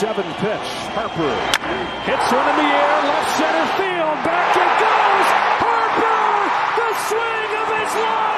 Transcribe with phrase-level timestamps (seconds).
[0.00, 0.68] 7 pitch.
[0.96, 1.36] Harper
[2.08, 4.16] hits one in the air, left center field.
[4.24, 5.28] Back it goes.
[5.60, 6.24] Harper,
[6.80, 8.29] the swing of his life.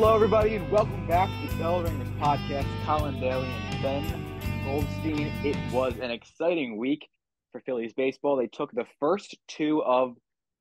[0.00, 2.68] Hello, everybody, and welcome back to the Bell Ringers podcast.
[2.86, 5.26] Colin Daly and Ben Goldstein.
[5.42, 7.08] It was an exciting week
[7.50, 8.36] for Phillies baseball.
[8.36, 10.14] They took the first two of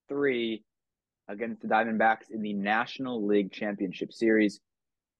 [0.09, 0.63] three
[1.27, 4.59] against the Diamondbacks in the National League Championship Series.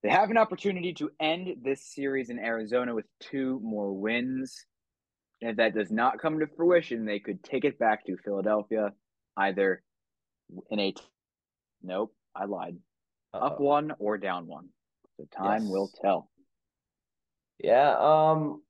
[0.02, 4.66] They have an opportunity to end this series in Arizona with two more wins.
[5.44, 8.94] And if that does not come to fruition, they could take it back to Philadelphia
[9.38, 9.84] either
[10.72, 10.96] in a.
[11.84, 12.78] Nope, I lied
[13.34, 13.64] up Uh-oh.
[13.64, 14.70] one or down one.
[15.20, 15.72] The time Yes.
[15.72, 16.30] will tell.
[17.60, 18.62] Yeah, um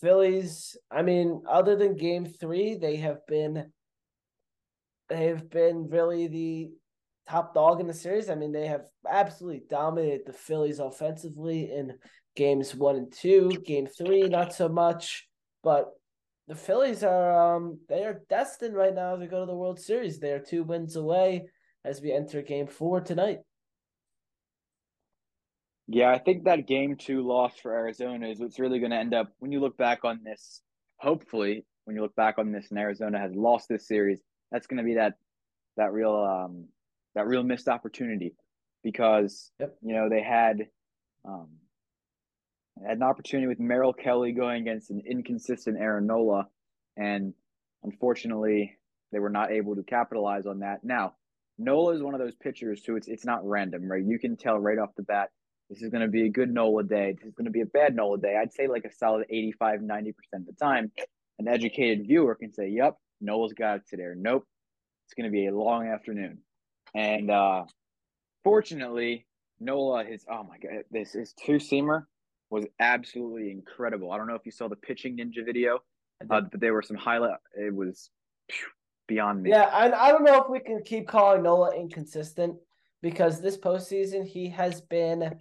[0.00, 3.70] Phillies, I mean, other than game 3, they have been
[5.08, 6.70] they've been really the
[7.28, 8.28] top dog in the series.
[8.28, 11.94] I mean, they have absolutely dominated the Phillies offensively in
[12.36, 15.28] games 1 and 2, game 3 not so much,
[15.62, 15.90] but
[16.48, 20.18] the Phillies are um they are destined right now to go to the World Series.
[20.18, 21.46] They are two wins away
[21.84, 23.38] as we enter game 4 tonight.
[25.86, 29.14] Yeah, I think that game two loss for Arizona is what's really going to end
[29.14, 30.62] up when you look back on this.
[30.98, 34.78] Hopefully, when you look back on this and Arizona has lost this series, that's going
[34.78, 35.14] to be that
[35.76, 36.68] that real um
[37.14, 38.34] that real missed opportunity
[38.82, 39.76] because Yep.
[39.82, 40.68] you know they had
[41.26, 41.48] um
[42.86, 46.48] had an opportunity with Merrill Kelly going against an inconsistent Aaron Nola,
[46.96, 47.34] and
[47.82, 48.78] unfortunately
[49.12, 50.82] they were not able to capitalize on that.
[50.82, 51.14] Now,
[51.58, 54.02] Nola is one of those pitchers who it's it's not random, right?
[54.04, 55.28] You can tell right off the bat
[55.70, 57.12] this is going to be a good Nola day.
[57.12, 58.36] This is going to be a bad Nola day.
[58.36, 60.92] I'd say like a solid 85, 90% of the time.
[61.38, 64.04] An educated viewer can say, yep, Nola's got it today.
[64.04, 64.46] Or, nope,
[65.06, 66.38] it's going to be a long afternoon.
[66.94, 67.64] And uh,
[68.44, 69.26] fortunately,
[69.58, 72.04] Nola, his, oh my God, this his two seamer
[72.50, 74.12] was absolutely incredible.
[74.12, 76.96] I don't know if you saw the pitching ninja video, uh, but there were some
[76.96, 77.38] highlight.
[77.56, 78.10] It was
[79.08, 79.50] beyond me.
[79.50, 82.56] Yeah, I, I don't know if we can keep calling Nola inconsistent
[83.02, 85.38] because this postseason he has been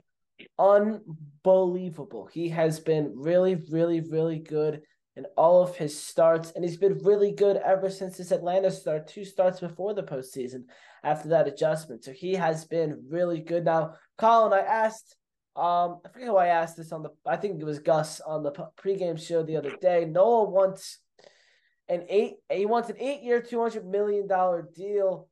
[0.57, 2.29] unbelievable.
[2.31, 4.81] He has been really, really, really good
[5.15, 9.07] in all of his starts, and he's been really good ever since his Atlanta start,
[9.07, 10.63] two starts before the postseason
[11.03, 12.03] after that adjustment.
[12.03, 13.63] So he has been really good.
[13.63, 15.15] Now, Colin, I asked,
[15.55, 18.41] um, I forget who I asked this on the, I think it was Gus on
[18.41, 20.05] the pregame show the other day.
[20.05, 20.97] Noah wants
[21.87, 25.27] an eight, he wants an eight-year, two hundred million dollar deal.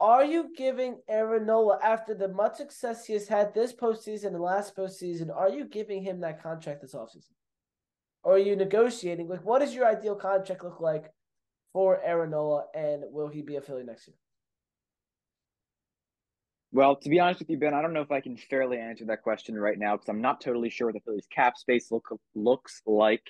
[0.00, 4.40] Are you giving Aaron Nola after the much success he has had this postseason and
[4.40, 5.34] last postseason?
[5.34, 7.32] Are you giving him that contract this offseason?
[8.22, 9.28] Or are you negotiating?
[9.28, 11.12] Like, what does your ideal contract look like
[11.72, 14.16] for Aaron Nola, and will he be a Philly next year?
[16.72, 19.04] Well, to be honest with you, Ben, I don't know if I can fairly answer
[19.06, 22.08] that question right now because I'm not totally sure what the Phillies cap space look
[22.34, 23.26] looks like.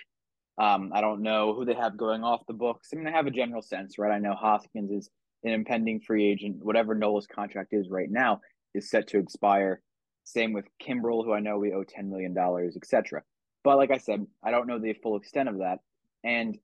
[0.58, 2.90] Um, I don't know who they have going off the books.
[2.92, 4.12] I mean, I have a general sense, right?
[4.12, 5.08] I know Hoskins is
[5.44, 6.64] an impending free agent.
[6.64, 8.40] Whatever Nola's contract is right now
[8.74, 9.80] is set to expire.
[10.24, 13.22] Same with Kimbrel, who I know we owe ten million dollars, etc.
[13.64, 15.78] But like I said, I don't know the full extent of that,
[16.24, 16.58] and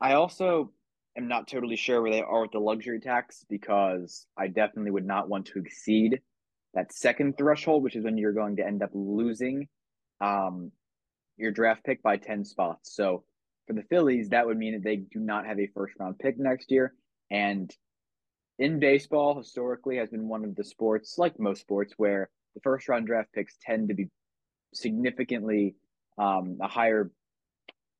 [0.00, 0.72] I also
[1.16, 5.06] am not totally sure where they are with the luxury tax because I definitely would
[5.06, 6.20] not want to exceed
[6.74, 9.68] that second threshold, which is when you're going to end up losing
[10.20, 10.72] um,
[11.36, 12.94] your draft pick by 10 spots.
[12.94, 13.24] So
[13.66, 16.38] for the Phillies, that would mean that they do not have a first round pick
[16.38, 16.94] next year.
[17.32, 17.74] And
[18.58, 22.88] in baseball, historically, has been one of the sports, like most sports, where the first
[22.88, 24.08] round draft picks tend to be
[24.74, 25.74] significantly
[26.18, 27.10] um, a higher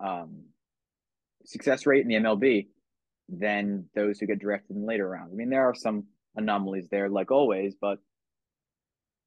[0.01, 0.43] um,
[1.47, 2.69] success rate in the MLB
[3.31, 5.33] than those who get drafted in later rounds.
[5.33, 6.05] I mean, there are some
[6.37, 7.99] anomalies there, like always, but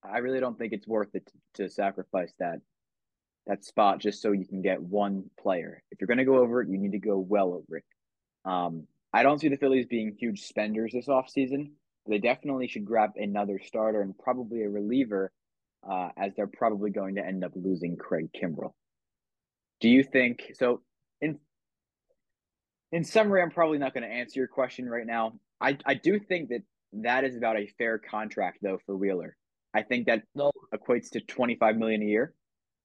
[0.03, 1.25] I really don't think it's worth it
[1.55, 2.59] to, to sacrifice that
[3.47, 5.83] that spot just so you can get one player.
[5.91, 7.83] If you're going to go over it, you need to go well over it.
[8.43, 11.71] Um, I don't see the Phillies being huge spenders this offseason.
[12.05, 15.31] They definitely should grab another starter and probably a reliever,
[15.89, 18.73] uh, as they're probably going to end up losing Craig Kimbrel.
[19.79, 20.81] Do you think so?
[21.21, 21.39] In
[22.91, 25.39] in summary, I'm probably not going to answer your question right now.
[25.61, 29.37] I I do think that that is about a fair contract though for Wheeler.
[29.73, 30.51] I think that No.
[30.73, 32.33] equates to 25 million a year.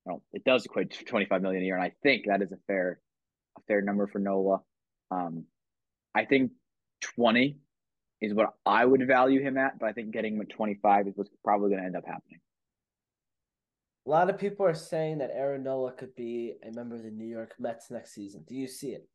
[0.04, 2.58] well, it does equate to 25 million a year, and I think that is a
[2.68, 3.00] fair
[3.58, 4.60] a fair number for Nola.
[5.10, 5.46] Um,
[6.14, 6.52] I think
[7.16, 7.56] 20
[8.20, 11.16] is what I would value him at, but I think getting him at 25 is
[11.16, 12.40] what's probably going to end up happening.
[14.06, 17.10] A lot of people are saying that Aaron Nola could be a member of the
[17.10, 18.44] New York Mets next season.
[18.46, 19.06] Do you see it?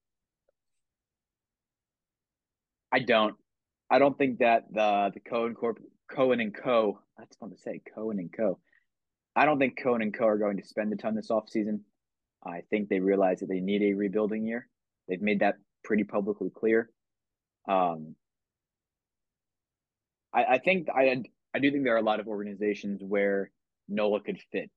[2.92, 3.36] I don't.
[3.89, 7.00] I don't think that the the Cohen Corp Cohen and Co.
[7.18, 7.81] That's fun to say.
[7.94, 8.59] Cohen and Co.
[9.36, 10.25] I don't think Cohen and Co.
[10.27, 11.81] are going to spend a ton this offseason.
[12.45, 14.68] I think they realize that they need a rebuilding year.
[15.07, 15.56] They've made that
[15.86, 16.90] pretty publicly clear.
[17.68, 18.16] Um,
[20.34, 21.24] I, I think I
[21.54, 23.52] I do think there are a lot of organizations where
[23.88, 24.70] Nola could fit.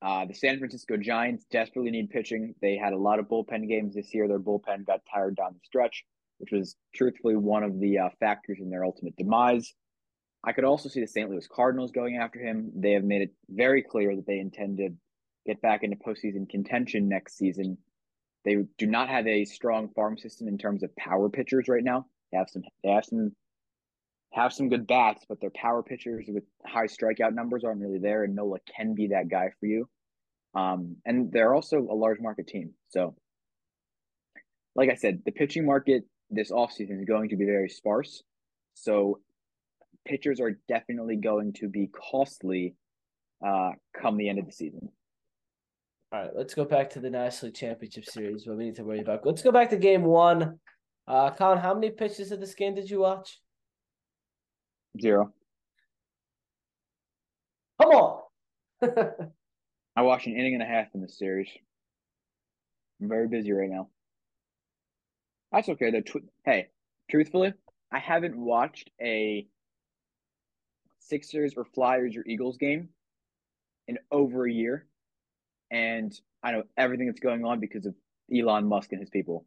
[0.00, 2.54] Uh, the San Francisco Giants desperately need pitching.
[2.62, 4.28] They had a lot of bullpen games this year.
[4.28, 6.04] Their bullpen got tired down the stretch,
[6.38, 9.74] which was truthfully one of the uh, factors in their ultimate demise.
[10.44, 11.28] I could also see the St.
[11.28, 12.70] Louis Cardinals going after him.
[12.76, 14.90] They have made it very clear that they intend to
[15.46, 17.78] get back into postseason contention next season.
[18.44, 22.06] They do not have a strong farm system in terms of power pitchers right now.
[22.30, 23.32] They have some they have some
[24.32, 28.24] have some good bats, but their power pitchers with high strikeout numbers aren't really there,
[28.24, 29.88] and Nola can be that guy for you.
[30.54, 32.72] Um, and they're also a large market team.
[32.88, 33.14] So,
[34.74, 38.22] like I said, the pitching market this offseason is going to be very sparse.
[38.74, 39.20] So,
[40.06, 42.74] pitchers are definitely going to be costly
[43.44, 44.90] uh, come the end of the season.
[46.10, 48.46] All right, let's go back to the National League Championship Series.
[48.46, 49.26] What we need to worry about.
[49.26, 50.58] Let's go back to Game One.
[51.06, 53.40] Uh, Colin, how many pitches of this game did you watch?
[55.00, 55.32] Zero.
[57.80, 58.22] Come on.
[59.96, 61.48] I watched an inning and a half in this series.
[63.02, 63.88] I'm very busy right now.
[65.52, 65.90] That's okay.
[65.90, 66.00] though.
[66.00, 66.68] tw- hey,
[67.10, 67.52] truthfully,
[67.92, 69.46] I haven't watched a
[71.00, 72.88] Sixers or Flyers or Eagles game
[73.86, 74.86] in over a year,
[75.70, 76.12] and
[76.42, 77.94] I know everything that's going on because of
[78.34, 79.46] Elon Musk and his people.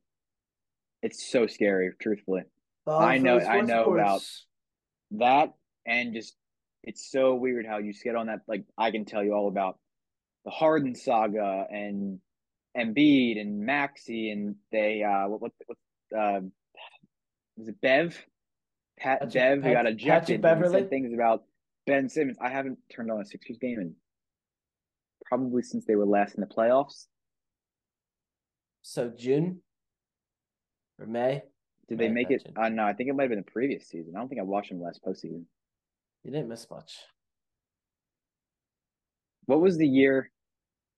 [1.02, 2.44] It's so scary, truthfully.
[2.88, 4.22] I know- I know about-
[5.12, 5.54] that
[5.86, 6.36] and just
[6.84, 9.78] it's so weird how you get on that like I can tell you all about
[10.46, 12.20] the Harden saga and
[12.78, 16.42] Embiid and Maxey and they uh what what, what uh
[17.58, 18.18] was it Bev?
[18.98, 20.80] Pat Patrick- Bev who got Patrick ejected and Beverley?
[20.80, 21.44] said things about
[21.86, 22.38] Ben Simmons.
[22.40, 23.96] I haven't turned on a Sixers game in
[25.32, 27.06] probably since they were last in the playoffs.
[28.82, 29.62] So June
[31.00, 31.44] or May?
[31.88, 32.46] Did they make it?
[32.56, 34.14] Uh, no, I think it might have been the previous season.
[34.16, 35.44] I don't think I watched them last postseason.
[36.24, 36.98] You didn't miss much.
[39.46, 40.30] What was the year?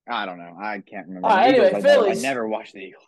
[0.08, 0.56] I don't know.
[0.60, 1.28] I can't remember.
[1.28, 2.24] All right, The Eagles, anyway, I never- Phillies.
[2.24, 3.04] I never watched the Eagles.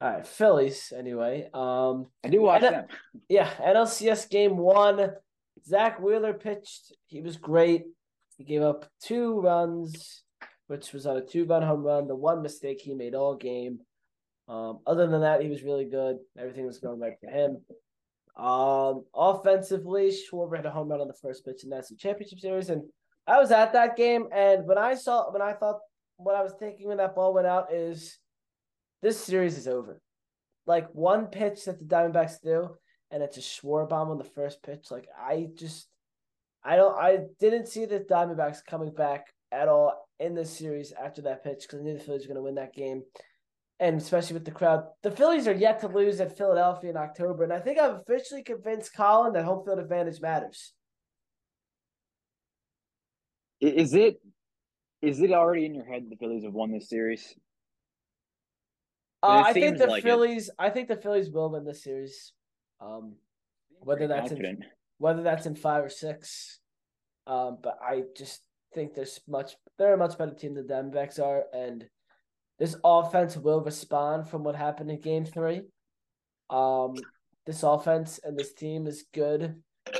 [0.00, 0.92] All right, Phillies.
[0.96, 2.86] Anyway, um, I do watch And, them.
[3.28, 5.10] yeah, NLCS game one.
[5.66, 6.92] Zack Wheeler pitched.
[7.06, 7.84] He was great.
[8.36, 10.21] He gave up two runs,
[10.72, 12.08] which was on a two-run home run.
[12.08, 13.80] The one mistake he made all game.
[14.48, 16.16] Um, other than that, he was really good.
[16.38, 17.60] Everything was going right for him.
[18.42, 22.40] Um, offensively, Schwarber had a home run on the first pitch in the National Championship
[22.40, 22.84] Series, and
[23.26, 24.28] I was at that game.
[24.34, 25.80] And when I saw, when I thought,
[26.16, 28.18] what I was thinking when that ball went out is,
[29.02, 30.00] this series is over.
[30.64, 32.70] Like one pitch that the Diamondbacks do,
[33.10, 34.86] and it's a Schwarber bomb on the first pitch.
[34.90, 35.86] Like I just,
[36.64, 41.22] I don't, I didn't see the Diamondbacks coming back at all in this series after
[41.22, 43.02] that pitch because I knew the Phillies were going to win that game,
[43.80, 44.84] and especially with the crowd.
[45.02, 48.42] The Phillies are yet to lose at Philadelphia in October, and I think I've officially
[48.42, 50.72] convinced Colin that home field advantage matters.
[53.60, 54.20] Is it?
[55.02, 57.34] Is it already in your head the Phillies have won this series?
[59.22, 60.06] Uh, I think the like it.
[60.06, 60.50] Phillies.
[60.58, 62.32] I think the Phillies will win this series.
[62.80, 63.14] Um,
[63.80, 64.64] Whether that's in-
[64.98, 66.60] whether that's in five or six.
[67.26, 68.42] Um, but I just
[68.74, 71.84] think there's much they're a much better team than the Diamondbacks are, and
[72.58, 75.62] this offense will respond from what happened in Game Three.
[76.50, 76.94] Um,
[77.46, 79.56] this offense and this team is good,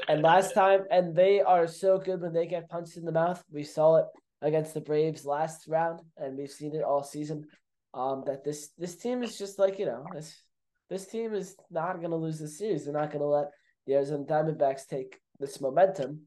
[0.09, 3.43] and last time, and they are so good when they get punched in the mouth.
[3.50, 4.07] We saw it
[4.43, 7.47] against the Braves last round, and we've seen it all season.
[7.95, 10.43] Um, that this this team is just like you know this
[10.88, 12.85] this team is not going to lose the series.
[12.85, 13.49] They're not going to let
[13.87, 16.23] the Arizona Diamondbacks take this momentum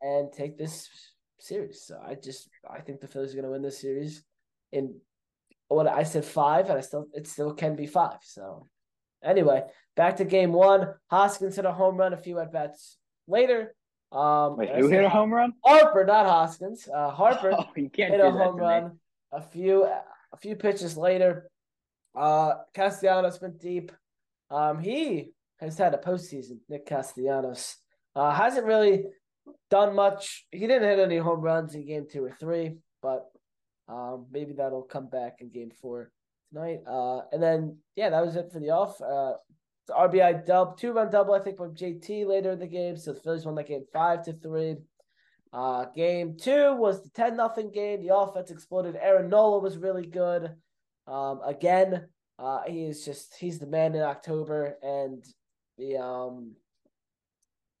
[0.00, 0.88] and take this
[1.42, 1.82] series.
[1.82, 4.22] So I just I think the Phillies are going to win this series.
[4.72, 4.94] In
[5.68, 8.18] what I said five, and I still it still can be five.
[8.22, 8.68] So
[9.22, 9.64] anyway,
[9.96, 10.94] back to game one.
[11.10, 12.96] Hoskins hit a home run a few at bats
[13.26, 13.74] later.
[14.10, 15.54] Um, Wait, who hit a home run?
[15.64, 16.86] Harper, not Hoskins.
[16.88, 18.62] Uh, Harper Oh, you can't hit a home me.
[18.62, 18.98] run
[19.32, 21.48] a few a few pitches later.
[22.14, 23.90] Uh Castellanos went deep.
[24.50, 27.76] Um he has had a postseason, Nick Castellanos.
[28.14, 29.04] Uh hasn't really
[29.70, 30.46] done much.
[30.50, 33.26] He didn't hit any home runs in game two or three, but
[33.88, 36.10] Um, maybe that'll come back in game four
[36.52, 36.80] tonight.
[36.86, 39.00] Uh, and then yeah, that was it for the off.
[39.00, 39.34] Uh,
[39.88, 42.96] the RBI dub, two run double, I think, from JT later in the game.
[42.96, 44.76] So the Phillies won that game five to three.
[45.52, 48.00] Uh, game two was the 10 nothing game.
[48.00, 48.96] The offense exploded.
[48.96, 50.54] Aaron Nola was really good.
[51.06, 52.06] Um, again,
[52.38, 55.22] uh, he is just he's the man in October, and
[55.76, 56.54] the um,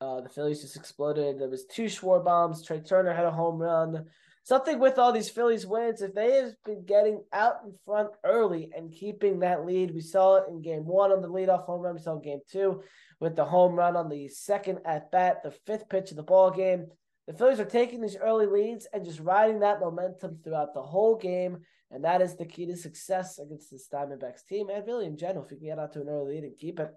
[0.02, 1.38] uh, the Phillies just exploded.
[1.38, 2.62] There was two Schwarber bombs.
[2.62, 4.06] Trea Turner had a home run.
[4.42, 8.70] Something with all these Phillies wins, if they have been getting out in front early
[8.76, 11.94] and keeping that lead, we saw it in game one on the leadoff home run.
[11.94, 12.82] We saw game two
[13.20, 16.50] with the home run on the second at bat, the fifth pitch of the ball
[16.50, 16.88] game.
[17.28, 21.16] The Phillies are taking these early leads and just riding that momentum throughout the whole
[21.16, 21.58] game.
[21.92, 25.44] And that is the key to success against this Diamondbacks team and really in general.
[25.44, 26.90] If you can get out to an early lead and keep it,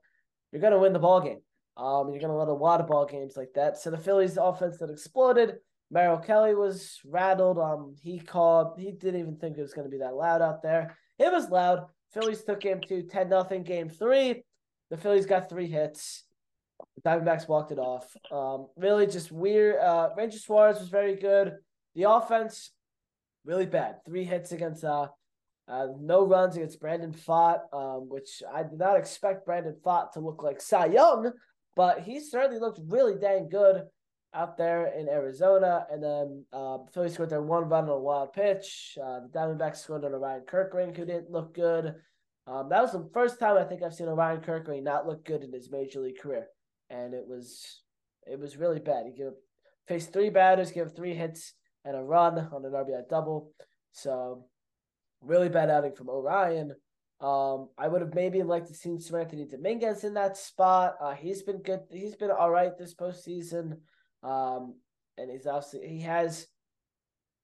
[0.52, 1.42] you're going to win the ball game.
[1.78, 3.78] Um, you're going to win a lot of ball games like that.
[3.78, 5.56] So the Phillies offense that exploded.
[5.92, 7.60] Merrill Kelly was rattled.
[7.60, 8.80] Um, he called.
[8.80, 10.98] He didn't even think it was going to be that loud out there.
[11.20, 11.86] It was loud.
[12.14, 13.64] Phillies took game two, 10 nothing.
[13.64, 14.44] Game three,
[14.90, 16.24] the Phillies got three hits.
[16.96, 18.10] The Diamondbacks walked it off.
[18.32, 19.78] Um, really just weird.
[19.80, 21.54] Uh, Ranger Suarez was very good.
[21.94, 22.72] The offense,
[23.44, 23.98] really bad.
[24.06, 25.08] Three hits against uh,
[25.68, 30.20] uh no runs against Brandon Pfaadt, um, which I did not expect Brandon Pfaadt to
[30.20, 31.32] look like Cy Young,
[31.76, 33.84] but he certainly looked really dang good
[34.34, 35.86] out there in Arizona.
[35.90, 38.98] And then uh, Phillies scored their one run on a wild pitch.
[39.02, 41.96] Uh, the Diamondbacks scored on Ryan Kerkering who didn't look good.
[42.48, 45.44] Um, that was the first time I think I've seen Ryan Kerkering not look good
[45.44, 46.48] in his major league career
[46.90, 47.82] and it was
[48.28, 49.06] it was really bad.
[49.06, 49.32] He gave
[49.88, 51.54] faced three batters, gave three hits
[51.84, 53.52] and a run on an RBI double.
[53.92, 54.46] So
[55.22, 56.74] really bad outing from Orion.
[57.22, 60.96] Um, I would have maybe liked to see Seranthony Dominguez in that spot.
[61.02, 61.82] Uh, he's been good.
[61.92, 63.78] He's been all right this postseason.
[64.22, 64.76] Um,
[65.18, 66.48] and he's obviously he has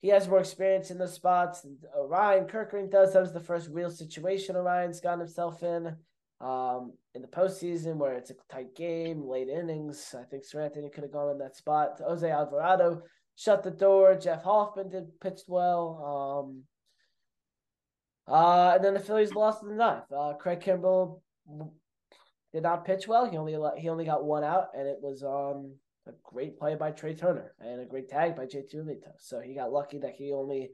[0.01, 1.65] he has more experience in the spots.
[1.95, 3.13] Orion Kerkering does.
[3.13, 5.95] That was the first real situation Orion's gotten himself in.
[6.41, 11.03] Um, in the postseason where it's a tight game, late innings, I think Seranthony could
[11.03, 12.01] have gone in that spot.
[12.03, 13.03] Jose Alvarado
[13.35, 14.15] shut the door.
[14.15, 16.43] Jeff Hoffman did pitched well.
[16.43, 16.63] Um,
[18.27, 20.11] uh, and then the Phillies lost in the ninth.
[20.15, 21.21] Uh, Craig Kimbrel
[22.53, 23.29] did not pitch well.
[23.29, 25.75] He only he only got one out, and it was um
[26.07, 29.11] a great play by Trea Turner and a great tag by JT Realmuto.
[29.19, 30.71] So he got lucky that he only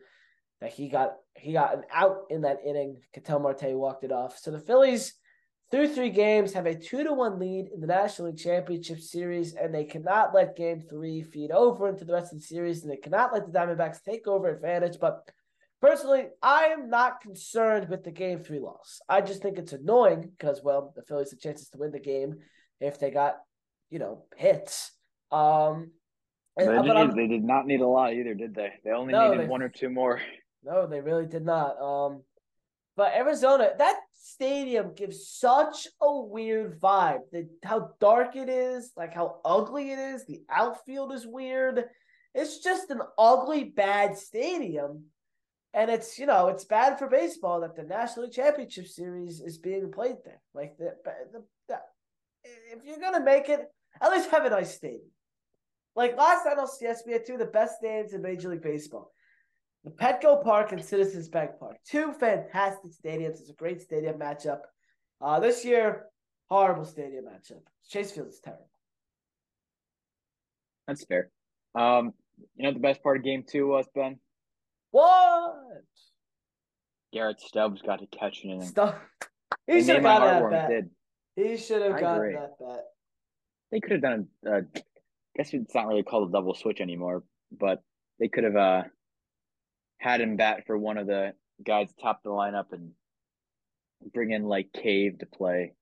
[0.61, 2.97] that he got he got an out in that inning.
[3.13, 4.37] Ketel Marte walked it off.
[4.37, 5.13] So the Phillies
[5.69, 9.53] through three games, have a two to one lead in the National League Championship Series,
[9.53, 12.91] and they cannot let Game Three feed over into the rest of the series, and
[12.91, 14.97] they cannot let the Diamondbacks take over advantage.
[14.99, 15.29] But
[15.81, 18.99] personally, I am not concerned with the Game Three loss.
[19.07, 22.35] I just think it's annoying because, well, the Phillies have chances to win the game
[22.79, 23.37] if they got,
[23.89, 24.91] you know, hits.
[25.31, 25.91] Um,
[26.57, 28.73] and, they, did, they did not need a lot either, did they?
[28.83, 30.21] They only no, needed they, one or two more.
[30.63, 31.79] No, they really did not.
[31.79, 32.23] Um,
[32.95, 37.19] but Arizona, that stadium gives such a weird vibe.
[37.31, 40.25] The, how dark it is, like how ugly it is.
[40.25, 41.85] The outfield is weird.
[42.33, 45.05] It's just an ugly, bad stadium.
[45.77, 49.59] And it's, you know, it's bad for baseball that the National League Championship Series is
[49.59, 50.41] being played there.
[50.55, 51.77] Like, the, the, the
[52.43, 53.61] if you're going to make it,
[54.01, 55.11] at least have a nice stadium.
[55.95, 59.11] Like last NLCS, we had two of the best stadiums in Major League Baseball.
[59.83, 61.77] The Petco Park and Citizens Bank Park.
[61.87, 63.39] Two fantastic stadiums.
[63.39, 64.61] It's a great stadium matchup.
[65.21, 66.05] Uh, this year,
[66.49, 67.61] horrible stadium matchup.
[67.87, 68.67] Chase Field is terrible.
[70.87, 71.29] That's fair.
[71.75, 72.13] Um,
[72.55, 74.17] you know the best part of game two was, Ben?
[74.91, 75.83] What?
[77.13, 78.67] Garrett Stubbs got to catch an inning.
[78.67, 78.97] Stubbs.
[79.65, 80.69] He should have gotten that bet.
[80.69, 80.89] Did.
[81.35, 82.83] He should have gotten that bet.
[83.71, 84.27] They could have done.
[84.45, 84.81] Uh, I
[85.35, 87.83] guess it's not really called a double switch anymore, but
[88.19, 88.83] they could have uh,
[89.99, 92.91] had him bat for one of the guys top the lineup and
[94.13, 95.73] bring in like Cave to play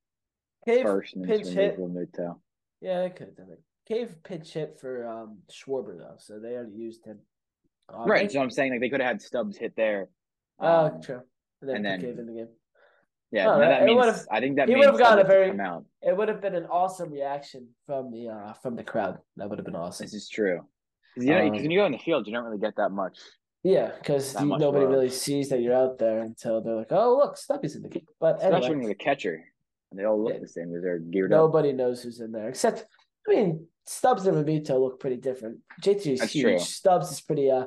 [0.65, 1.79] Cave first and pinch hit.
[1.79, 2.37] Muto.
[2.81, 3.61] Yeah, they could have done it.
[3.87, 7.19] Cave pinch hit for um Schwarber though, so they already used him.
[7.93, 10.09] Um, right, so I'm saying like they could have had Stubbs hit there.
[10.59, 11.21] Oh, um, true.
[11.61, 12.47] And then, and then in the game.
[13.31, 15.51] Yeah, oh, that means, I think that he would have got a very.
[16.01, 19.17] It would have been an awesome reaction from the uh from the crowd.
[19.35, 20.05] That would have been awesome.
[20.05, 20.61] This is true.
[21.17, 22.75] Yeah, because you know, um, when you go in the field, you don't really get
[22.77, 23.17] that much
[23.65, 24.91] yeah, because nobody love.
[24.91, 28.05] really sees that you're out there until they're like, "Oh, look, Stubby's in the game."
[28.19, 29.43] But especially anyway, when you're the catcher,
[29.89, 30.71] and they all look yeah, the same.
[30.71, 31.73] They're geared nobody up.
[31.73, 32.85] Nobody knows who's in there, except
[33.27, 35.59] I mean, Stubbs and Realmuto look pretty different.
[35.81, 36.43] JT is That's huge.
[36.43, 36.59] True.
[36.59, 37.51] Stubbs is pretty.
[37.51, 37.65] Uh,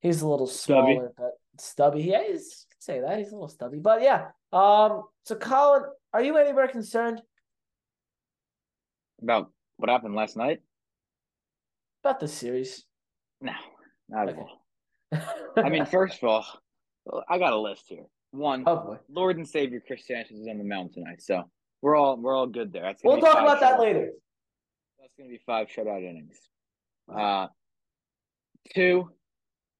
[0.00, 1.14] he's a little smaller, stubby.
[1.16, 2.02] but stubby.
[2.02, 4.28] Yeah, he's say that he's a little stubby, but yeah.
[4.52, 5.04] Um.
[5.24, 7.22] So, Colin, are you anywhere concerned
[9.22, 10.60] about what happened last night?
[12.04, 12.84] About the series?
[13.40, 13.52] No,
[14.08, 14.38] not okay.
[14.38, 15.64] at all.
[15.64, 16.44] I mean, first of all,
[17.28, 18.04] I got a list here.
[18.32, 18.98] One, Oh boy.
[19.08, 21.44] Lord and Savior Chris Sanchez is on the mound tonight, so
[21.80, 22.94] we're all we're all good there.
[23.02, 24.10] We'll talk about that later.
[25.16, 26.36] That's going to be five shutout innings.
[27.14, 27.46] Uh,
[28.74, 29.10] two,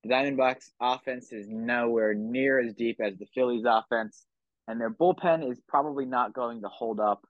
[0.04, 4.26] the Diamondbacks' offense is nowhere near as deep as the Phillies' offense,
[4.68, 7.26] and their bullpen is probably not going to hold up,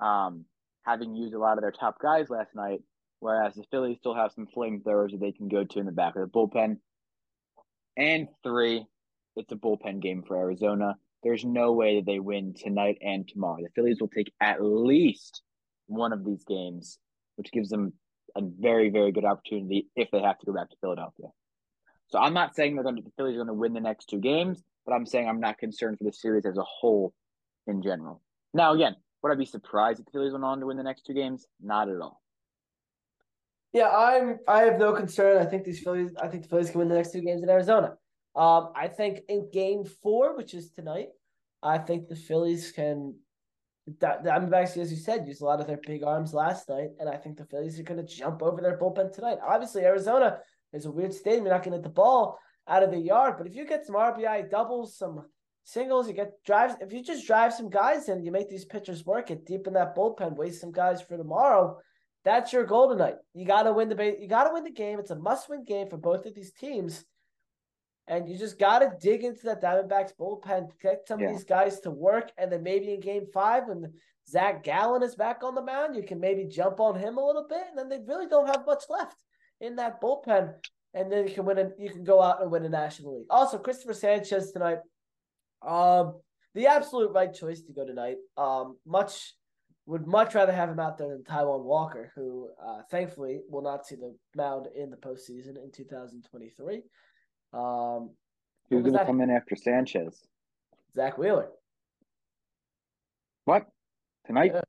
[0.00, 0.46] um,
[0.86, 2.80] having used a lot of their top guys last night.
[3.20, 6.16] Whereas the Phillies still have some flamethrowers that they can go to in the back
[6.16, 6.78] of the bullpen.
[7.98, 8.86] And three,
[9.36, 10.96] it's a bullpen game for Arizona.
[11.22, 13.58] There's no way that they win tonight and tomorrow.
[13.62, 15.42] The Phillies will take at least
[15.86, 16.98] one of these games,
[17.36, 17.92] which gives them
[18.36, 21.26] a very, very good opportunity if they have to go back to Philadelphia.
[22.08, 24.06] So I'm not saying they're going to the Phillies are going to win the next
[24.06, 27.14] two games, but I'm saying I'm not concerned for the series as a whole
[27.66, 28.22] in general.
[28.52, 31.06] Now, again, would I be surprised if the Phillies went on to win the next
[31.06, 31.46] two games?
[31.62, 32.20] Not at all.
[33.72, 34.38] Yeah, I'm.
[34.46, 35.40] I have no concern.
[35.40, 36.10] I think these Phillies.
[36.20, 37.96] I think the Phillies can win the next two games in Arizona.
[38.36, 41.08] Um, I think in Game Four, which is tonight,
[41.62, 43.14] I think the Phillies can.
[43.86, 43.92] The
[44.24, 47.16] Diamondbacks, as you said, used a lot of their big arms last night, and I
[47.16, 49.38] think the Phillies are going to jump over their bullpen tonight.
[49.44, 50.38] Obviously, Arizona
[50.72, 53.34] is a weird stadium; you're not going to hit the ball out of the yard.
[53.38, 55.24] But if you get some RBI doubles, some
[55.64, 56.74] singles, you get drives.
[56.80, 59.72] If you just drive some guys in, you make these pitchers work it deep in
[59.74, 61.78] that bullpen, waste some guys for tomorrow.
[62.24, 63.16] That's your goal tonight.
[63.34, 65.00] You got to win the you got to win the game.
[65.00, 67.04] It's a must-win game for both of these teams,
[68.08, 71.26] and you just got to dig into that Diamondbacks bullpen, get some Yeah.
[71.28, 73.92] of these guys to work, and then maybe in Game Five when
[74.28, 77.46] Zach Gallen is back on the mound, you can maybe jump on him a little
[77.48, 79.16] bit, and then they really don't have much left
[79.60, 80.54] in that bullpen,
[80.94, 81.58] and then you can win.
[81.58, 83.26] A, you can go out and win a National League.
[83.30, 84.78] Also, Christopher Sanchez tonight.
[85.62, 86.20] Um,
[86.54, 88.16] the absolute right choice to go tonight.
[88.36, 89.34] Um, much
[89.86, 93.86] would much rather have him out there than Taijuan Walker, who uh, thankfully will not
[93.86, 96.82] see the mound in the postseason in 2023.
[97.52, 98.10] Um,
[98.70, 100.16] Who's going to come in after Sanchez?
[100.94, 101.48] Zack Wheeler.
[103.44, 103.66] What?
[104.26, 104.52] Tonight?
[104.54, 104.60] Yeah.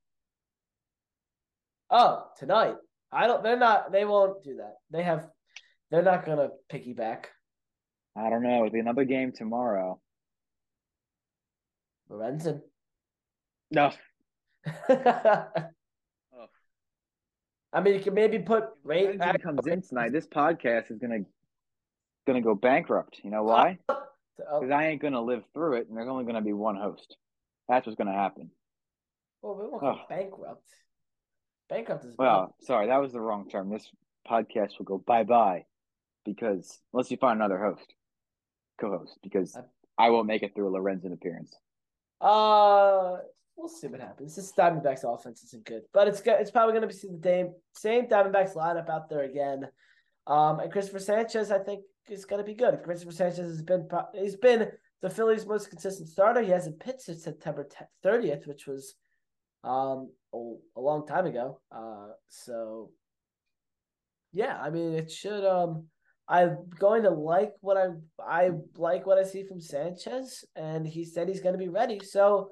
[1.89, 2.75] Oh, tonight.
[3.11, 3.43] I don't.
[3.43, 3.91] They're not.
[3.91, 4.77] They won't do that.
[4.89, 5.27] They have.
[5.91, 7.25] They're not gonna piggyback.
[8.15, 8.57] I don't know.
[8.57, 9.99] It'll be another game tomorrow.
[12.09, 12.61] Lorenzen.
[13.69, 13.91] No.
[17.73, 19.19] I mean, you can maybe put rate.
[19.41, 21.01] comes in tonight, this podcast is
[22.25, 23.19] gonna gonna go bankrupt.
[23.23, 23.79] You know why?
[23.89, 27.17] Oh, Because I ain't gonna live through it, and there's only gonna be one host.
[27.69, 28.49] That's what's gonna happen.
[29.41, 30.05] well, we won't go Oh.
[30.09, 30.67] bankrupt.
[31.69, 33.69] Bankrupt is Well, sorry, that was the wrong term.
[33.69, 33.89] This
[34.27, 35.65] podcast will go bye bye
[36.25, 37.93] because unless you find another host,
[38.79, 41.55] co-host, because I- I won't make it through a Lorenzen appearance.
[42.21, 43.17] Uh,
[43.55, 44.35] we'll see what happens.
[44.35, 46.39] This Diamondbacks offense isn't good, but it's good.
[46.39, 49.69] It's probably going to be the same same Diamondbacks lineup out there again.
[50.27, 52.81] Um, and Christopher Sanchez, I think, is going to be good.
[52.83, 54.69] Christopher Sanchez has been he's been
[55.01, 56.41] the Phillies' most consistent starter.
[56.41, 57.67] He hasn't pitched since September
[58.01, 58.95] thirtieth, which was
[59.63, 61.59] um a, long time ago.
[61.71, 62.91] Uh, so
[64.31, 65.87] yeah, I mean, it should um.
[66.25, 67.87] I'm going to like what I
[68.25, 71.99] I like what I see from Sanchez, and he said he's going to be ready.
[71.99, 72.49] So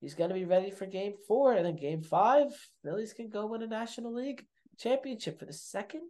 [0.00, 2.48] he's going to be ready for Game Four, and then Game Five,
[2.82, 4.44] Phillies can go win a National League
[4.76, 6.02] championship for the second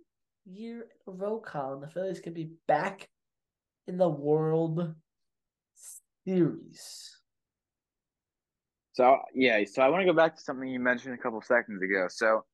[0.47, 1.43] year in a row.
[1.45, 3.09] Colin, the Phillies could be back
[3.87, 4.95] in the World
[6.25, 7.17] Series.
[8.93, 11.83] So yeah, so I want to go back to something you mentioned a couple seconds
[11.83, 12.07] ago.
[12.09, 12.45] So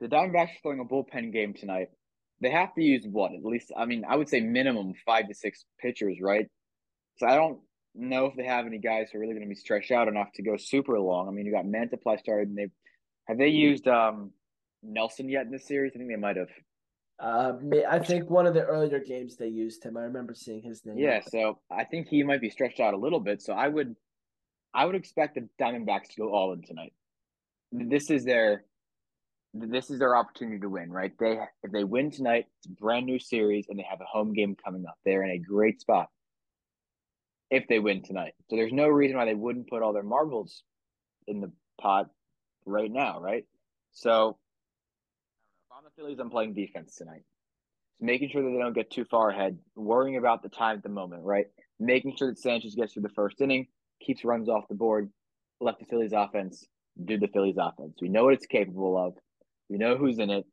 [0.00, 1.88] the Diamondbacks are throwing a bullpen game tonight.
[2.40, 3.32] They have to use what?
[3.32, 6.46] At least, I mean, I would say minimum five to six pitchers, right?
[7.18, 7.60] So I don't
[7.94, 10.32] know if they have any guys who are really going to be stretched out enough
[10.34, 11.28] to go super long.
[11.28, 12.68] I mean, you got Mantiply started, and they
[13.28, 14.32] have they used um
[14.82, 15.92] Nelson yet in this series?
[15.94, 16.48] I think they might have.
[17.20, 17.52] Uh,
[17.88, 19.96] I think one of the earlier games they used him.
[19.96, 20.98] I remember seeing his name.
[20.98, 23.42] Yeah, so I think he might be stretched out a little bit.
[23.42, 23.94] So I would,
[24.74, 26.92] I would expect the Diamondbacks to go all in tonight.
[27.70, 28.64] This is their,
[29.54, 31.12] this is their opportunity to win, right?
[31.18, 34.32] They if they win tonight, it's a brand new series, and they have a home
[34.32, 34.96] game coming up.
[35.04, 36.08] They're in a great spot
[37.50, 38.32] if they win tonight.
[38.48, 40.64] So there's no reason why they wouldn't put all their marbles
[41.28, 42.08] in the pot
[42.64, 43.44] right now, right?
[43.92, 44.41] So if I'm the
[45.96, 47.22] Phillies, I'm playing defense tonight.
[47.90, 50.82] Just making sure that they don't get too far ahead, worrying about the time at
[50.82, 51.46] the moment, right?
[51.78, 53.66] Making sure that Sanchez gets through the first inning,
[54.00, 55.10] keeps runs off the board,
[55.60, 56.66] let the Phillies offense
[57.04, 57.98] do the Phillies offense.
[58.00, 59.14] We know what it's capable of.
[59.68, 60.44] We know who's in it.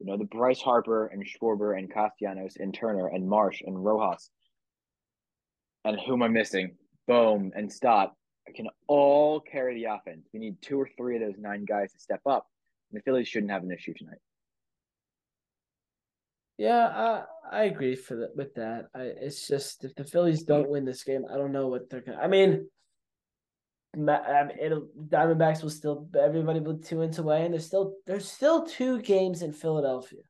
[0.00, 4.30] We know the Bryce Harper and Schwarber and Castellanos and Turner and Marsh and Rojas.
[5.84, 6.76] And who am I missing?
[7.06, 8.14] Bohm and Stott
[8.54, 10.26] can all carry the offense.
[10.32, 12.46] We need two or three of those nine guys to step up.
[12.90, 14.18] And the Phillies shouldn't have an issue tonight.
[16.56, 18.86] Yeah, I I agree for with that.
[18.94, 22.00] I it's just if the Phillies don't win this game, I don't know what they're
[22.00, 22.18] gonna.
[22.18, 22.68] I mean,
[23.96, 29.00] it'll, Diamondbacks will still everybody will two inch away, and there's still there's still two
[29.02, 30.20] games in Philadelphia,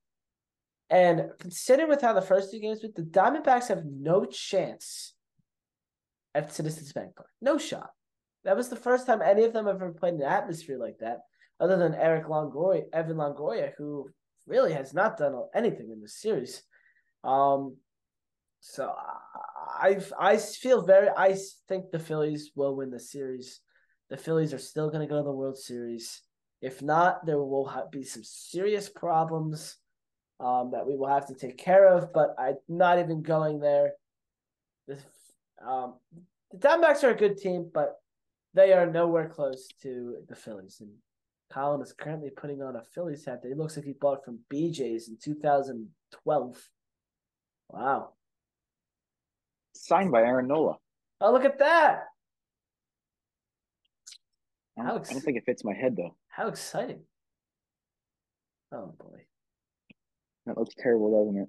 [0.88, 5.14] and considering with how the first two games with the Diamondbacks have no chance
[6.34, 7.90] at Citizens Bank Park, no shot.
[8.44, 11.18] That was the first time any of them ever played an atmosphere like that,
[11.60, 14.08] other than Eric Longoria, Evan Longoria, who
[14.46, 16.62] really has not done anything in this series.
[17.22, 17.76] Um,
[18.60, 18.92] so
[19.80, 21.36] I I feel very I
[21.68, 23.60] think the Phillies will win the series.
[24.10, 26.22] The Phillies are still going to go to the World Series.
[26.60, 29.76] If not, there will be some serious problems
[30.40, 32.12] um, that we will have to take care of.
[32.12, 33.92] But I'm not even going there.
[34.86, 34.98] The,
[35.66, 35.94] um,
[36.50, 37.96] the Diamondbacks are a good team, but
[38.54, 40.80] they are nowhere close to the Phillies.
[41.52, 44.40] Colin is currently putting on a Phillies hat that he looks like he bought from
[44.52, 46.68] BJ's in 2012.
[47.70, 48.10] Wow.
[49.74, 50.76] Signed by Aaron Nola.
[51.20, 52.04] Oh, look at that.
[54.78, 56.16] I don't, ex- I don't think it fits my head, though.
[56.28, 57.02] How exciting.
[58.72, 59.20] Oh, boy.
[60.46, 61.48] That looks terrible, doesn't it?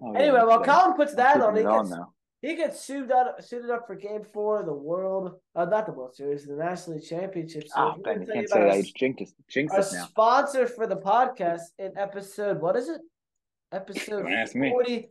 [0.00, 1.54] Oh, anyway, yeah, well, Colin puts that on.
[1.54, 2.06] He gets, on
[2.42, 5.92] he gets suited up, suited up for Game Four of the World, uh, not the
[5.92, 7.68] World Series, the National League Championship.
[7.68, 8.74] So oh, Ben, you can't say that.
[8.74, 10.06] He's jinxed, jinxed our now.
[10.06, 13.00] sponsor for the podcast in episode, what is it?
[13.70, 15.06] Episode 40,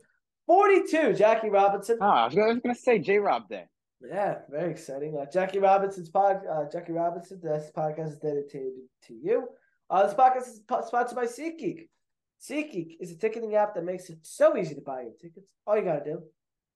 [0.46, 1.98] 42, Jackie Robinson.
[2.02, 3.68] Oh, I was going to say J Rob there.
[4.06, 5.16] Yeah, very exciting.
[5.18, 8.72] Uh, Jackie Robinson's pod, uh, Jackie Robinson, this podcast is dedicated
[9.06, 9.48] to you.
[9.88, 11.88] Uh, this podcast is sponsored by SeatGeek.
[12.42, 15.52] SeatGeek is a ticketing app that makes it so easy to buy your tickets.
[15.66, 16.22] All you got to do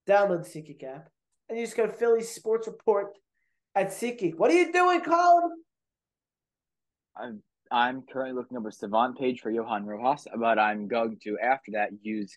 [0.08, 1.08] Download the SeatGeek app.
[1.48, 3.08] And you just go to Philly Sports Report
[3.74, 4.36] at SeatGeek.
[4.36, 5.50] What are you doing, Colin?
[7.16, 11.38] I'm I'm currently looking up a Savant page for Johan Rojas, but I'm going to
[11.38, 12.36] after that use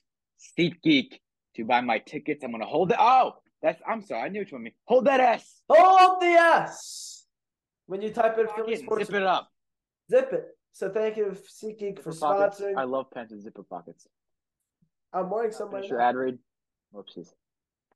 [0.57, 1.19] SeatGeek
[1.55, 2.43] to buy my tickets.
[2.43, 2.97] I'm gonna hold it.
[2.99, 4.75] Oh, that's I'm sorry, I knew what you meant.
[4.85, 5.61] Hold that S.
[5.69, 7.25] Hold the S.
[7.85, 9.49] When you type in Philly Sports, zip it up.
[10.09, 10.45] Zip it.
[10.71, 12.77] So thank you, SeatGeek, for sponsoring.
[12.77, 14.07] I love pens and zipper pockets.
[15.11, 16.37] I'm wearing some Your ad read.
[16.93, 17.29] Whoopsies.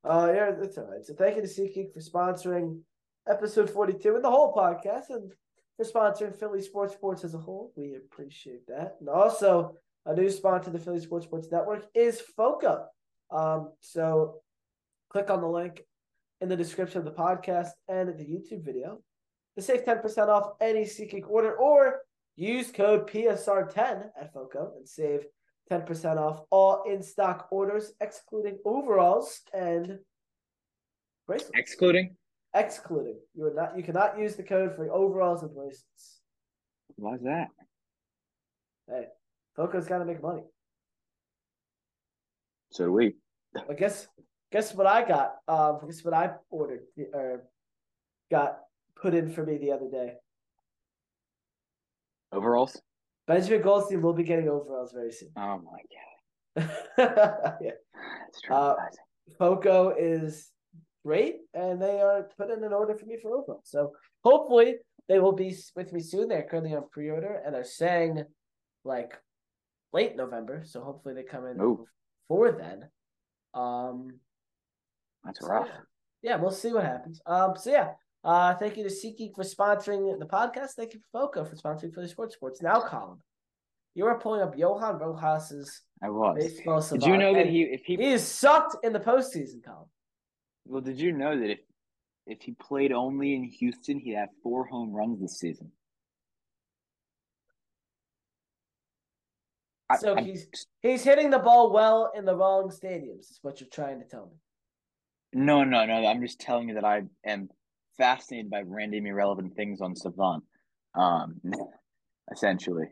[0.04, 1.06] Uh, yeah, that's all right.
[1.06, 2.80] So thank you to SeatGeek for sponsoring
[3.28, 5.32] episode 42 and the whole podcast and
[5.78, 7.72] for sponsoring Philly Sports Sports as a whole.
[7.76, 8.98] We appreciate that.
[9.00, 12.86] And also, a new sponsor the Philly Sports Sports Network is FOCO.
[13.32, 14.42] Um, so
[15.10, 15.82] click on the link
[16.42, 19.02] in the description of the podcast and the YouTube video
[19.56, 22.02] to save 10% off any SeatGeek order or
[22.36, 25.26] use code PSR10 at FOCO and save
[25.72, 30.00] 10% off all in stock orders, excluding overalls and
[31.26, 31.52] bracelets.
[31.56, 32.16] Excluding?
[32.54, 33.18] Excluding.
[33.34, 36.22] You are not you cannot use the code for overalls and bracelets.
[36.96, 37.48] Why is that?
[38.88, 39.06] Hey,
[39.58, 40.44] Foco's gotta make money.
[42.72, 43.16] So do we.
[43.70, 44.08] I guess
[44.52, 45.36] guess what I got?
[45.48, 47.46] Um guess what I ordered or
[48.30, 48.60] got
[48.96, 50.14] put in for me the other day.
[52.32, 52.80] Overalls?
[53.28, 55.30] Benjamin Goldstein will be getting overalls very soon.
[55.38, 55.80] Oh my
[56.58, 57.58] god.
[57.62, 57.72] yeah.
[58.28, 58.76] It's uh,
[59.38, 60.52] Foco is
[61.06, 63.66] great, and they are putting an order for me for overalls.
[63.66, 64.76] So hopefully
[65.08, 66.28] they will be with me soon.
[66.28, 68.24] They're currently on pre-order and are saying
[68.84, 69.14] like
[69.94, 70.64] late November.
[70.66, 71.86] So hopefully they come in Ooh.
[72.28, 72.90] before then.
[73.54, 74.20] Um,
[75.24, 75.68] that's so rough.
[76.22, 76.32] Yeah.
[76.32, 77.22] yeah, we'll see what happens.
[77.26, 77.92] Um, so yeah,
[78.24, 80.72] uh, thank you to SeatGeek for sponsoring the podcast.
[80.72, 82.62] Thank you for Foco for sponsoring Philly Sports Sports.
[82.62, 83.18] Now, Colin,
[83.96, 86.38] you were pulling up Johan Rojas's I was.
[86.38, 89.88] baseball Did you know that he if he he is sucked in the postseason, Colin?
[90.66, 91.60] Well, did you know that if
[92.26, 95.72] if he played only in Houston, he'd have four home runs this season?
[100.00, 100.48] So I, he's
[100.82, 103.32] he's hitting the ball well in the wrong stadiums.
[103.32, 104.38] Is what you're trying to tell me?
[105.34, 106.06] No, no, no.
[106.06, 107.50] I'm just telling you that I am
[107.98, 110.44] fascinated by random irrelevant things on Savant,
[110.96, 111.42] um,
[112.32, 112.88] essentially.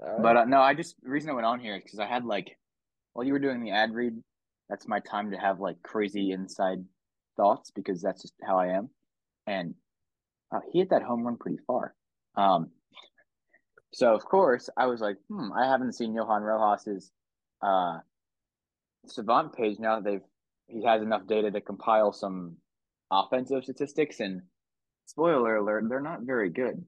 [0.00, 0.22] Right.
[0.22, 2.24] But uh, no, I just the reason I went on here is because I had
[2.24, 2.56] like
[3.12, 4.14] while you were doing the ad read,
[4.68, 6.84] that's my time to have like crazy inside
[7.36, 8.90] thoughts because that's just how I am,
[9.46, 9.74] and
[10.54, 11.94] uh, he hit that home run pretty far.
[12.36, 12.70] Um,
[13.92, 17.12] so of course I was like, hmm, I haven't seen Johan Rojas's
[17.62, 17.98] uh,
[19.06, 20.20] Savant page now that they've
[20.66, 22.56] he has enough data to compile some
[23.14, 24.42] offensive statistics, and
[25.06, 26.84] spoiler alert, they're not very good.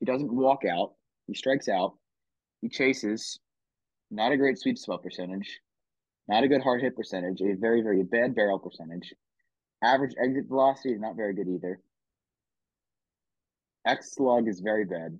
[0.00, 0.94] He doesn't walk out,
[1.26, 1.94] he strikes out,
[2.60, 3.38] he chases,
[4.10, 5.60] not a great sweet spot percentage,
[6.28, 9.14] not a good hard hit percentage, a very, very bad barrel percentage.
[9.82, 11.80] Average exit velocity is not very good either.
[13.86, 15.18] X slug is very bad.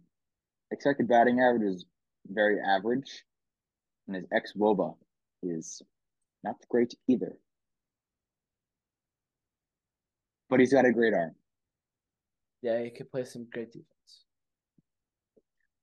[0.70, 1.84] Expected batting average is
[2.26, 3.24] very average.
[4.06, 4.96] and his ex Woba
[5.42, 5.82] is
[6.42, 7.36] not great either.
[10.54, 11.34] But he's got a great arm.
[12.62, 13.88] Yeah, he could play some great defense.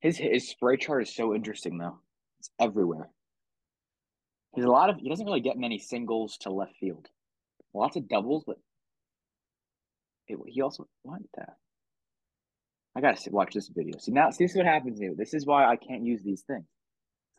[0.00, 1.98] His his spray chart is so interesting though.
[2.38, 3.10] It's everywhere.
[4.54, 7.06] He's a lot of he doesn't really get many singles to left field.
[7.74, 8.56] Lots of doubles, but
[10.26, 11.44] it, he also what the
[12.96, 13.98] I gotta watch this video.
[13.98, 15.12] See now, see this is what happens here.
[15.14, 16.64] This is why I can't use these things.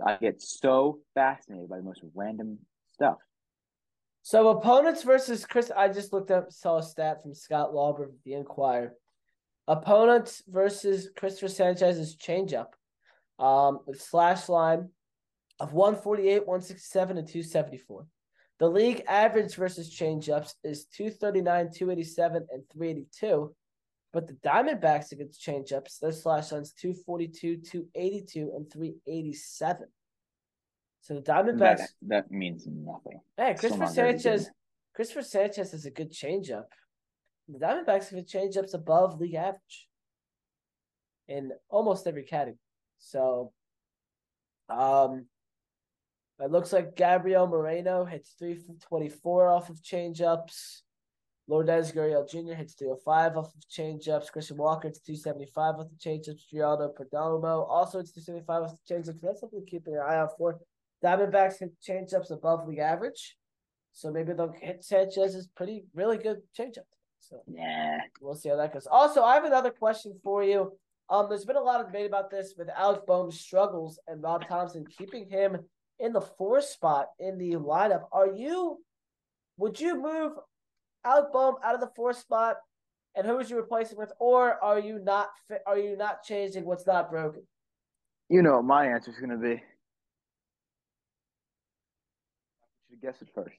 [0.06, 2.60] I get so fascinated by the most random
[2.91, 3.17] stuff.
[4.25, 5.69] So opponents versus Chris.
[5.75, 8.93] I just looked up saw a stat from Scott Lauber of the Inquirer.
[9.67, 12.67] Opponents versus Christopher Sanchez's changeup,
[13.38, 14.89] um, slash line
[15.59, 18.07] of 148, 167, and 274.
[18.59, 23.53] The league average versus changeups is 239, 287, and 382.
[24.13, 29.88] But the Diamondbacks against changeups, their slash line's 242, 282, and 387.
[31.04, 33.20] So the Diamondbacks That, that means nothing.
[33.36, 34.50] Hey, Christopher Sanchez.
[34.96, 36.63] Christopher Sanchez has a good changeup.
[37.50, 39.89] The Diamondbacks have changeups above league average
[41.28, 42.58] in almost every category.
[43.00, 43.52] So,
[44.70, 45.26] um,
[46.39, 50.84] it looks like Gabriel Moreno hits three for twenty-four off of changeups.
[51.50, 52.54] Lourdes Gurriel Jr.
[52.54, 54.32] hits 305 off of changeups.
[54.32, 56.44] Christian Walker hits 275 off the changeups.
[56.54, 59.20] Geraldo Perdomo also hits 275 off the changeups.
[59.22, 60.58] That's something to keep your eye out for.
[61.04, 63.38] Diamondbacks hit changeups above league average.
[63.92, 66.88] So maybe they'll hit Sanchez's pretty, really good changeup.
[67.20, 68.00] So Yeah.
[68.22, 68.88] we'll see how that goes.
[68.88, 70.78] Also, I have another question for you.
[71.10, 74.48] Um, there's been a lot of debate about this with Alex Bohm's struggles and Rob
[74.48, 75.58] Thompson keeping him
[76.00, 78.08] in the four spot in the lineup.
[78.12, 78.84] Are you?
[79.58, 80.34] Would you move
[81.06, 82.58] Alec Bohm out of the four spot,
[83.16, 85.30] and who would you replace him with, or are you not?
[85.48, 87.46] fi- Are you not changing what's not broken?
[88.30, 89.62] You know what my answer is going to be.
[92.89, 93.58] You should guess it first.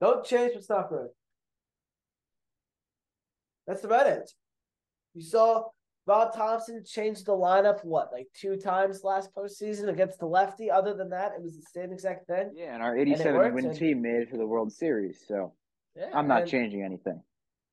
[0.00, 1.10] Don't change what's not broken.
[3.66, 4.34] That's the right answer.
[5.14, 5.64] You saw
[6.06, 10.70] Rob Thompson change the lineup what, like two times last postseason against the lefty.
[10.70, 12.52] Other than that, it was the same exact thing.
[12.54, 15.52] Yeah, and our 87 worked, win and- team made it to the World Series, so
[15.94, 17.22] Yeah, I'm not and, changing anything.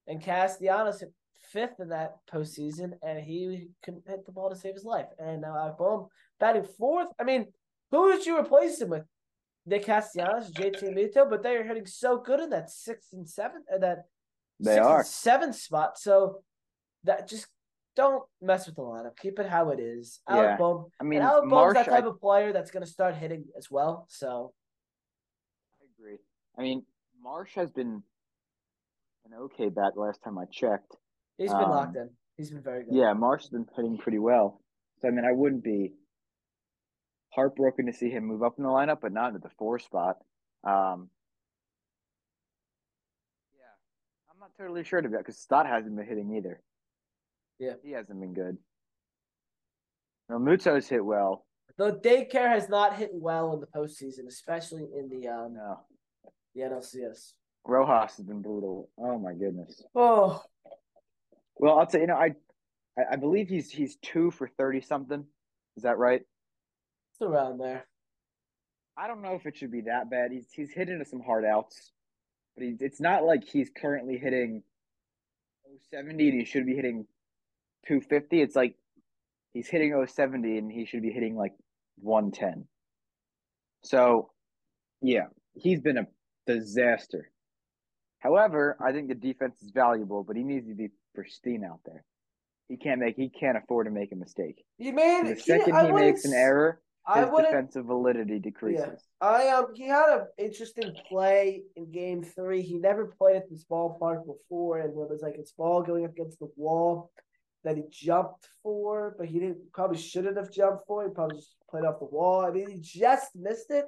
[0.07, 1.13] And Castellanos hit
[1.51, 5.07] fifth in that postseason, and he couldn't hit the ball to save his life.
[5.19, 6.07] And now uh, Alec Bohm
[6.39, 7.07] batting fourth.
[7.19, 7.47] I mean,
[7.91, 9.03] who would you replace him with?
[9.67, 13.65] Nick Castellanos, JT Muto, but they are hitting so good in that sixth and seventh,
[13.73, 14.05] uh, that
[14.61, 14.97] They sixth are.
[14.99, 15.99] and seventh spot.
[15.99, 16.41] So
[17.03, 17.47] that just
[17.95, 19.17] don't mess with the lineup.
[19.17, 20.21] Keep it how it is.
[20.29, 20.57] Alec Yeah.
[20.57, 20.85] Bohm.
[21.01, 23.43] I mean, and Alec Marsh, that I, type of player that's going to start hitting
[23.57, 24.05] as well.
[24.09, 24.53] So
[25.81, 26.17] I agree.
[26.57, 26.85] I mean,
[27.21, 28.01] Marsh has been
[29.25, 30.95] an okay bat last time I checked.
[31.37, 32.09] he's been Um, locked in.
[32.37, 32.93] He's been very good.
[32.95, 34.61] Yeah, Marsh has been hitting pretty well.
[35.01, 35.93] So I mean, I wouldn't be
[37.41, 40.17] heartbroken to see him move up in the lineup, but not into the four spot.
[40.63, 41.09] Um,
[43.55, 46.59] yeah, I'm not totally sure to that because Stott hasn't been hitting either.
[47.59, 47.73] Yeah.
[47.83, 48.57] he hasn't been good.
[50.29, 51.45] No, Muto's hit well.
[51.77, 55.79] Though daycare has not hit well in the postseason, especially in the um No,
[56.55, 57.33] the NLCS.
[57.65, 58.89] Rojas has been brutal.
[58.97, 59.83] Oh my goodness.
[59.93, 60.41] Oh,
[61.57, 62.31] Well, I'll say you know I,
[62.97, 65.23] I, I believe he's he's two for thirty something.
[65.75, 66.23] Is that right?
[67.19, 67.85] It's around there.
[68.97, 70.31] I don't know if it should be that bad.
[70.31, 71.91] He's he's hitting some hard outs,
[72.55, 74.63] but he, it's not like he's currently hitting
[75.91, 77.05] 070 and he should be hitting
[77.87, 78.41] 250.
[78.41, 78.75] It's like
[79.53, 81.53] he's hitting 070 and he should be hitting like
[81.97, 82.65] 110.
[83.83, 84.31] So,
[85.01, 86.07] yeah, he's been a
[86.47, 87.29] disaster.
[88.19, 92.03] However, I think the defense is valuable, but he needs to be pristine out there.
[92.67, 94.65] He can't make he can't afford to make a mistake.
[94.77, 97.51] He made The second I he makes an error, I wouldn't.
[97.51, 99.07] defensive validity decreases.
[99.21, 99.27] Yeah.
[99.27, 102.61] I um he had an interesting play in game three.
[102.61, 106.11] He never played at this ballpark before, and there was like his ball going up
[106.11, 107.11] against the wall
[107.63, 111.03] that he jumped for, but he didn't probably shouldn't have jumped for.
[111.03, 112.45] He probably just played off the wall.
[112.45, 113.85] I mean, he just missed it.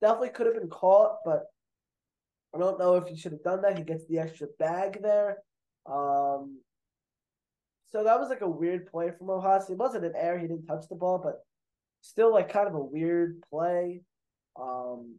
[0.00, 1.44] Definitely could have been caught, but
[2.54, 3.78] I don't know if he should have done that.
[3.78, 5.38] He gets the extra bag there.
[5.86, 6.58] Um
[7.90, 9.68] so that was like a weird play from Rojas.
[9.68, 11.40] It wasn't an error, he didn't touch the ball, but
[12.02, 14.02] still like kind of a weird play.
[14.60, 15.16] Um,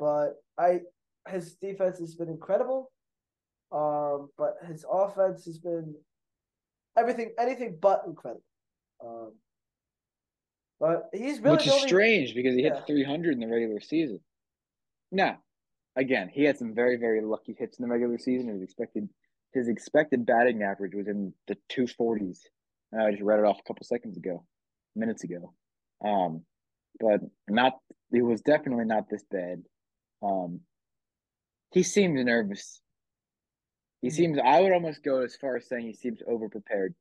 [0.00, 0.80] but I
[1.28, 2.90] his defense has been incredible.
[3.72, 5.94] Um, but his offense has been
[6.98, 8.42] everything, anything but incredible.
[9.04, 9.32] Um,
[10.80, 12.74] but he's really Which is only- strange because he Yeah.
[12.76, 14.20] hit 300 in the regular season.
[15.10, 15.42] Now,
[15.96, 18.48] again, he had some very, very lucky hits in the regular season.
[18.48, 19.08] His expected
[19.52, 22.40] his expected batting average was in the 240s.
[22.90, 24.44] And I just read it off a couple seconds ago,
[24.96, 25.54] minutes ago.
[26.04, 26.42] Um,
[27.00, 27.74] but not.
[28.12, 29.62] It was definitely not this bad.
[30.22, 30.60] Um,
[31.72, 32.80] he seems nervous.
[34.02, 34.38] He seems.
[34.44, 36.94] I would almost go as far as saying he seems over prepared.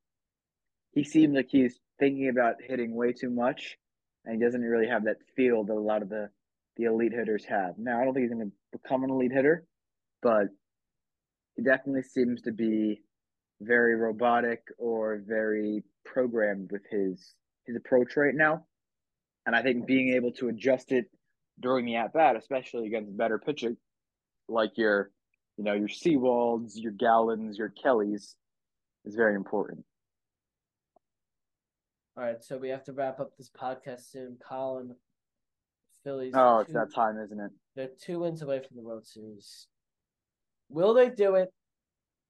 [0.94, 3.78] He seems like he's thinking about hitting way too much,
[4.26, 6.30] and he doesn't really have that feel that a lot of the
[6.78, 7.76] the elite hitters have.
[7.78, 9.66] Now, I don't think he's going to become an elite hitter,
[10.22, 10.48] but
[11.56, 13.02] he definitely seems to be
[13.62, 17.36] very robotic or very programmed with his
[17.66, 18.66] his approach right now.
[19.45, 21.06] And I think being able to adjust it
[21.60, 23.77] during the at bat, especially against better pitching,
[24.47, 25.12] like your,
[25.58, 28.36] you know, your Sewalds, your Gallens, your Kellys,
[29.06, 29.84] is very important.
[32.15, 34.38] All right, so we have to wrap up this podcast soon.
[34.47, 34.95] Colin,
[36.03, 36.34] Phillies.
[36.36, 37.51] Oh, it's two- that time, isn't it?
[37.75, 39.67] They're two wins away from the World Series.
[40.69, 41.51] Will they do it?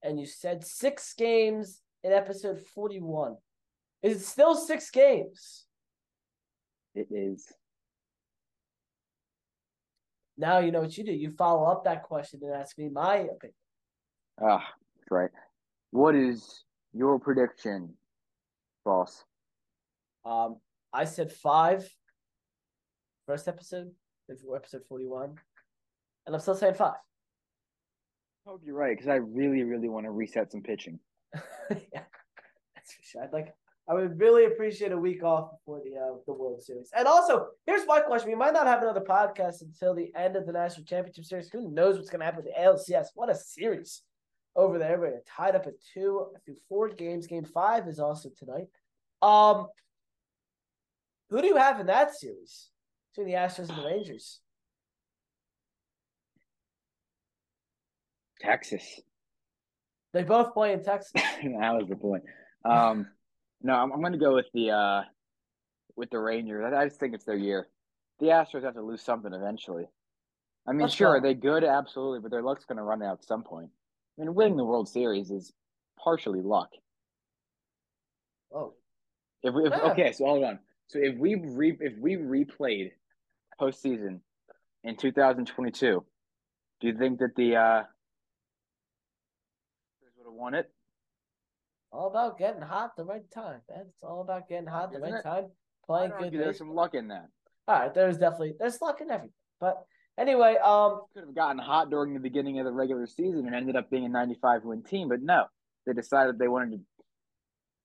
[0.02, 3.36] And you said six games in episode 41.
[4.02, 5.65] Is it still six games?
[6.96, 7.52] It is.
[10.38, 11.12] Now you know what you do.
[11.12, 13.54] You follow up that question and ask me my opinion.
[14.42, 15.30] Ah, that's right.
[15.92, 17.94] What is your prediction,
[18.84, 19.24] boss?
[20.26, 20.58] Um,
[20.92, 21.88] I said five.
[23.28, 23.92] First episode,
[24.30, 25.36] episode 41.
[26.26, 26.96] And I'm still saying five.
[28.46, 31.00] I hope you're right because I really, really want to reset some pitching.
[31.70, 32.04] yeah,
[32.76, 33.24] that's for sure.
[33.24, 33.54] I'd like.
[33.88, 36.89] I would really appreciate a week off before the uh, the World Series.
[36.96, 40.46] And also, here's my question: We might not have another podcast until the end of
[40.46, 41.50] the National Championship Series.
[41.50, 43.08] Who knows what's going to happen with the ALCS?
[43.15, 44.04] What a series
[44.56, 45.00] over there!
[45.00, 47.28] We're tied up at two through four games.
[47.28, 48.67] Game five is also tonight.
[49.22, 49.67] Um,
[51.30, 52.69] who do you have in that series
[53.12, 54.39] between the Astros and the Rangers?
[58.39, 59.02] Texas.
[60.13, 61.12] They both play in Texas.
[61.15, 62.24] that was the point.
[62.63, 63.08] Um,
[63.63, 65.02] no, I'm, I'm going to go with the uh,
[65.95, 66.63] with the Rangers.
[66.73, 67.67] I, I just think it's their year.
[68.19, 69.86] The Astros have to lose something eventually.
[70.67, 71.13] I mean, Let's sure, go.
[71.17, 71.63] are they good?
[71.63, 73.69] Absolutely, but their luck's going to run out at some point.
[74.17, 75.52] I mean, winning the World Series is
[76.02, 76.69] partially luck.
[78.54, 78.73] Oh,
[79.41, 79.91] If, we, if Yeah.
[79.91, 80.60] okay, so hold on.
[80.88, 82.91] So if we re, if we replayed
[83.60, 84.19] postseason
[84.84, 86.06] in 2022,
[86.80, 87.84] do you think that the uh,
[90.17, 90.71] would have won it?
[91.94, 93.86] All about getting hot at the right time, man.
[93.88, 95.24] It's all about getting hot at the Isn't right it?
[95.24, 95.46] time,
[95.86, 96.34] playing good.
[96.34, 96.68] there's baseball.
[96.68, 97.28] some luck in that.
[97.68, 99.32] All right, there's definitely there's luck in everything.
[99.62, 99.84] But
[100.18, 103.76] anyway, um, Could have gotten hot during the beginning of the regular season and ended
[103.76, 105.46] up being a 95 win team, but no,
[105.86, 106.80] they decided they wanted to,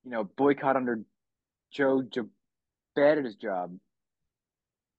[0.05, 1.01] you know, boycott under
[1.71, 2.03] Joe
[2.97, 3.77] Jabatta's job.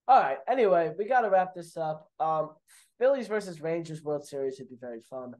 [0.08, 0.38] all right.
[0.48, 2.08] Anyway, we got to wrap this up.
[2.20, 2.50] Um,
[2.98, 5.34] Phillies versus Rangers World Series would be very fun.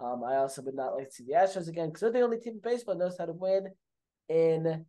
[0.00, 2.38] Um, I also would not like to see the Astros again because they're the only
[2.38, 3.68] team in baseball that knows how to win
[4.28, 4.84] in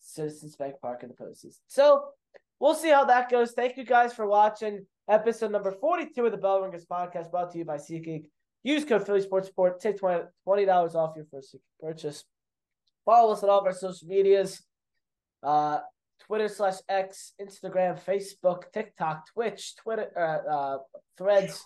[0.00, 1.58] Citizens Bank Park in the postseason.
[1.66, 2.10] So
[2.58, 3.52] we'll see how that goes.
[3.52, 7.58] Thank you guys for watching episode number 42 of the Bell Ringers podcast brought to
[7.58, 8.24] you by SeatGeek.
[8.62, 9.80] Use code Philly Sports Report.
[9.80, 12.24] Take 20 $20 off your first purchase.
[13.04, 14.62] Follow us on all of our social medias.
[15.42, 15.80] Uh,
[16.20, 20.78] Twitter slash X, Instagram, Facebook, TikTok, Twitch, Twitter, uh, uh,
[21.16, 21.64] Threads,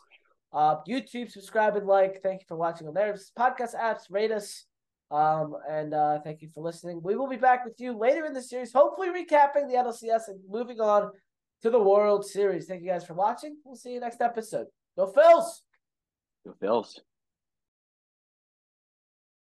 [0.55, 1.31] uh, YouTube.
[1.31, 2.23] Subscribe and like.
[2.23, 3.15] Thank you for watching on there.
[3.39, 4.65] Podcast apps, rate us.
[5.11, 7.01] Um, and uh, thank you for listening.
[7.03, 10.41] We will be back with you later in the series, hopefully recapping the NLCS and
[10.49, 11.11] moving on
[11.63, 12.67] to the World Series.
[12.67, 13.57] Thank you guys for watching.
[13.65, 14.67] We'll see you next episode.
[14.97, 15.45] Go Phils!
[16.45, 16.99] Go Phils.